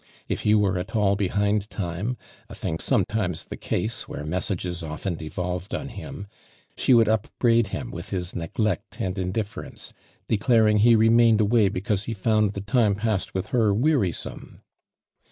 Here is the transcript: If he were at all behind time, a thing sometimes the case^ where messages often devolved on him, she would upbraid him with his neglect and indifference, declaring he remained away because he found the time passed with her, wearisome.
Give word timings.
If 0.27 0.39
he 0.41 0.55
were 0.55 0.79
at 0.79 0.95
all 0.95 1.15
behind 1.15 1.69
time, 1.69 2.17
a 2.49 2.55
thing 2.55 2.79
sometimes 2.79 3.45
the 3.45 3.55
case^ 3.55 4.07
where 4.07 4.25
messages 4.25 4.81
often 4.81 5.13
devolved 5.13 5.75
on 5.75 5.89
him, 5.89 6.25
she 6.75 6.95
would 6.95 7.07
upbraid 7.07 7.67
him 7.67 7.91
with 7.91 8.09
his 8.09 8.35
neglect 8.35 8.99
and 8.99 9.15
indifference, 9.19 9.93
declaring 10.27 10.77
he 10.79 10.95
remained 10.95 11.39
away 11.39 11.69
because 11.69 12.05
he 12.05 12.15
found 12.15 12.53
the 12.53 12.61
time 12.61 12.95
passed 12.95 13.35
with 13.35 13.49
her, 13.49 13.75
wearisome. 13.75 14.63